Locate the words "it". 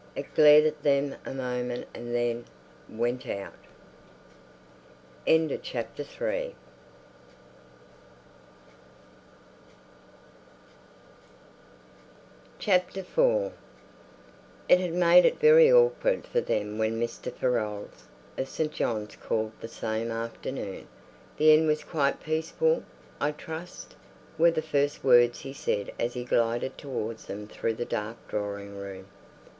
0.15-0.33, 5.51-5.67, 15.25-15.39